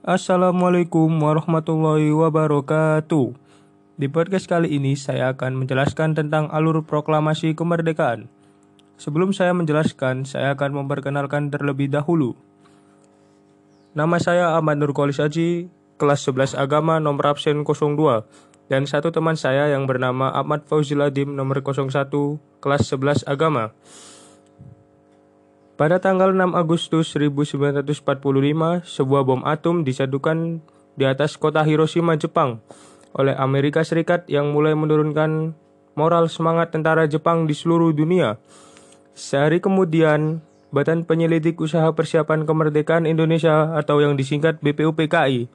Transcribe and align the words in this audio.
Assalamualaikum 0.00 1.12
warahmatullahi 1.12 2.08
wabarakatuh. 2.08 3.36
Di 4.00 4.08
podcast 4.08 4.48
kali 4.48 4.80
ini 4.80 4.96
saya 4.96 5.36
akan 5.36 5.60
menjelaskan 5.60 6.16
tentang 6.16 6.48
alur 6.48 6.80
proklamasi 6.88 7.52
kemerdekaan. 7.52 8.24
Sebelum 8.96 9.36
saya 9.36 9.52
menjelaskan, 9.52 10.24
saya 10.24 10.56
akan 10.56 10.80
memperkenalkan 10.80 11.52
terlebih 11.52 11.92
dahulu. 11.92 12.32
Nama 13.92 14.16
saya 14.16 14.56
Ahmad 14.56 14.80
Nur 14.80 14.96
Haji, 14.96 15.68
kelas 16.00 16.24
11 16.24 16.56
agama 16.56 16.96
nomor 16.96 17.36
absen 17.36 17.60
02 17.60 18.24
dan 18.72 18.88
satu 18.88 19.12
teman 19.12 19.36
saya 19.36 19.68
yang 19.68 19.84
bernama 19.84 20.32
Ahmad 20.32 20.64
Fauziladim 20.64 21.36
nomor 21.36 21.60
01 21.60 21.92
kelas 22.64 22.88
11 22.88 23.28
agama. 23.28 23.76
Pada 25.80 25.96
tanggal 25.96 26.36
6 26.36 26.60
Agustus 26.60 27.16
1945, 27.16 28.04
sebuah 28.84 29.22
bom 29.24 29.40
atom 29.48 29.80
disadukan 29.80 30.60
di 30.92 31.08
atas 31.08 31.40
kota 31.40 31.64
Hiroshima, 31.64 32.20
Jepang 32.20 32.60
oleh 33.16 33.32
Amerika 33.32 33.80
Serikat 33.80 34.28
yang 34.28 34.52
mulai 34.52 34.76
menurunkan 34.76 35.56
moral 35.96 36.28
semangat 36.28 36.76
tentara 36.76 37.08
Jepang 37.08 37.48
di 37.48 37.56
seluruh 37.56 37.96
dunia. 37.96 38.36
Sehari 39.16 39.64
kemudian, 39.64 40.44
Badan 40.68 41.08
Penyelidik 41.08 41.56
Usaha 41.56 41.88
Persiapan 41.96 42.44
Kemerdekaan 42.44 43.08
Indonesia 43.08 43.72
atau 43.72 44.04
yang 44.04 44.20
disingkat 44.20 44.60
BPUPKI 44.60 45.48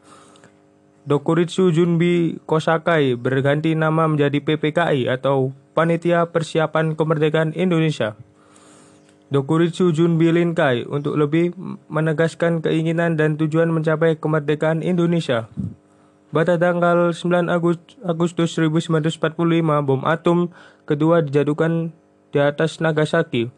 Dokuritsu 1.05 1.69
Junbi 1.69 2.41
Kosakai 2.49 3.13
berganti 3.13 3.77
nama 3.77 4.09
menjadi 4.09 4.41
PPKI 4.41 5.05
atau 5.05 5.53
Panitia 5.77 6.25
Persiapan 6.33 6.97
Kemerdekaan 6.97 7.53
Indonesia. 7.53 8.17
Dokuritsu 9.33 9.89
Junbi 9.89 10.29
Linkai 10.29 10.85
untuk 10.85 11.17
lebih 11.17 11.57
menegaskan 11.89 12.61
keinginan 12.61 13.17
dan 13.17 13.41
tujuan 13.41 13.73
mencapai 13.73 14.21
kemerdekaan 14.21 14.85
Indonesia. 14.85 15.49
Pada 16.29 16.59
tanggal 16.59 17.09
9 17.15 17.47
Agustus 18.05 18.53
1945, 18.59 19.17
bom 19.81 20.03
atom 20.05 20.51
kedua 20.85 21.23
dijatuhkan 21.25 21.95
di 22.29 22.39
atas 22.43 22.83
Nagasaki, 22.83 23.49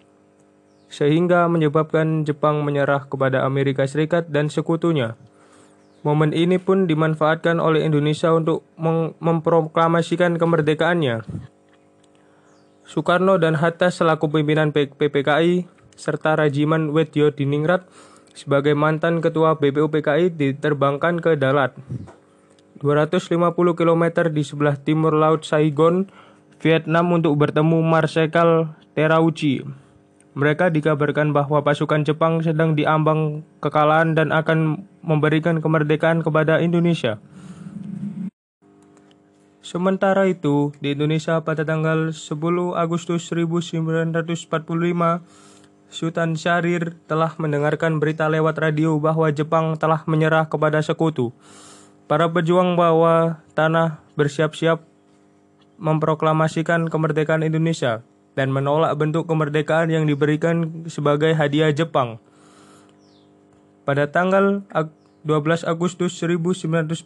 sehingga 0.88 1.50
menyebabkan 1.50 2.24
Jepang 2.24 2.62
menyerah 2.62 3.10
kepada 3.10 3.44
Amerika 3.44 3.84
Serikat 3.90 4.30
dan 4.30 4.54
sekutunya. 4.54 5.18
Momen 6.06 6.32
ini 6.32 6.62
pun 6.62 6.86
dimanfaatkan 6.86 7.58
oleh 7.60 7.84
Indonesia 7.84 8.32
untuk 8.32 8.64
memproklamasikan 9.20 10.38
kemerdekaannya. 10.38 11.26
Soekarno 12.88 13.36
dan 13.36 13.60
Hatta 13.60 13.92
selaku 13.92 14.32
pimpinan 14.32 14.72
PPKI 14.72 15.68
serta 16.00 16.40
Rajiman 16.40 16.96
Wedyo 16.96 17.36
Diningrat 17.36 17.84
sebagai 18.32 18.80
mantan 18.80 19.20
ketua 19.20 19.60
BPUPKI 19.60 20.32
diterbangkan 20.32 21.20
ke 21.20 21.36
Dalat. 21.36 21.76
250 22.80 23.52
km 23.76 24.04
di 24.32 24.40
sebelah 24.40 24.80
timur 24.80 25.12
laut 25.20 25.44
Saigon, 25.44 26.08
Vietnam 26.64 27.12
untuk 27.12 27.36
bertemu 27.36 27.84
Marsekal 27.84 28.72
Terauchi. 28.96 29.68
Mereka 30.40 30.72
dikabarkan 30.72 31.36
bahwa 31.36 31.60
pasukan 31.66 32.08
Jepang 32.08 32.40
sedang 32.40 32.72
diambang 32.72 33.44
kekalahan 33.60 34.16
dan 34.16 34.32
akan 34.32 34.88
memberikan 35.04 35.60
kemerdekaan 35.60 36.24
kepada 36.24 36.64
Indonesia. 36.64 37.20
Sementara 39.68 40.24
itu, 40.32 40.72
di 40.80 40.96
Indonesia 40.96 41.44
pada 41.44 41.68
tanggal 41.68 42.16
10 42.16 42.40
Agustus 42.80 43.28
1945, 43.28 44.48
Sultan 45.92 46.40
Syahrir 46.40 46.96
telah 47.04 47.36
mendengarkan 47.36 48.00
berita 48.00 48.32
lewat 48.32 48.64
radio 48.64 48.96
bahwa 48.96 49.28
Jepang 49.28 49.76
telah 49.76 50.08
menyerah 50.08 50.48
kepada 50.48 50.80
sekutu. 50.80 51.36
Para 52.08 52.32
pejuang 52.32 52.80
bawah 52.80 53.44
tanah 53.60 54.00
bersiap-siap 54.16 54.88
memproklamasikan 55.76 56.88
kemerdekaan 56.88 57.44
Indonesia 57.44 58.08
dan 58.40 58.56
menolak 58.56 58.96
bentuk 58.96 59.28
kemerdekaan 59.28 59.92
yang 59.92 60.08
diberikan 60.08 60.88
sebagai 60.88 61.36
hadiah 61.36 61.76
Jepang. 61.76 62.24
Pada 63.84 64.08
tanggal 64.08 64.64
12 65.28 65.68
Agustus 65.68 66.16
1945, 66.16 67.04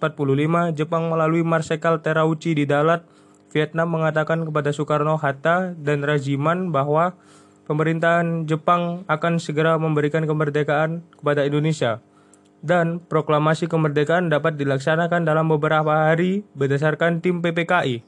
Jepang 0.78 1.10
melalui 1.10 1.42
Marsekal 1.42 2.06
Terauchi 2.06 2.54
di 2.54 2.70
Dalat, 2.70 3.02
Vietnam 3.50 3.90
mengatakan 3.90 4.46
kepada 4.46 4.70
Soekarno-Hatta 4.70 5.74
dan 5.74 6.06
Rajiman 6.06 6.70
bahwa 6.70 7.18
pemerintahan 7.66 8.46
Jepang 8.46 9.04
akan 9.10 9.42
segera 9.42 9.76
memberikan 9.82 10.30
kemerdekaan 10.30 11.02
kepada 11.18 11.50
Indonesia 11.50 11.98
dan 12.62 13.02
proklamasi 13.02 13.66
kemerdekaan 13.66 14.30
dapat 14.30 14.56
dilaksanakan 14.56 15.26
dalam 15.26 15.50
beberapa 15.50 16.14
hari 16.14 16.46
berdasarkan 16.54 17.20
tim 17.26 17.42
PPKI. 17.42 18.06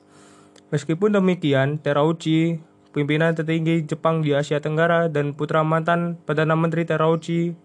Meskipun 0.69 1.17
demikian, 1.17 1.81
Terauchi 1.81 2.61
pimpinan 2.93 3.33
tertinggi 3.33 3.81
Jepang 3.83 4.21
di 4.21 4.37
Asia 4.37 4.61
Tenggara 4.61 5.09
dan 5.09 5.33
putra 5.33 5.65
mantan 5.65 6.21
Perdana 6.21 6.53
Menteri 6.53 6.85
Terauchi 6.85 7.57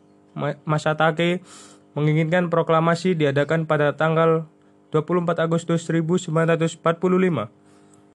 Masatake 0.65 1.45
menginginkan 1.97 2.53
proklamasi 2.53 3.15
diadakan 3.17 3.65
pada 3.65 3.97
tanggal 3.97 4.49
24 4.91 5.45
Agustus 5.45 5.85
1945. 5.85 6.81